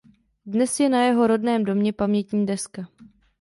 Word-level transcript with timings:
Dnes 0.45 0.77
je 0.79 0.89
na 0.89 1.01
jeho 1.03 1.27
rodném 1.27 1.63
domě 1.63 1.93
pamětní 1.93 2.45
deska. 2.45 2.87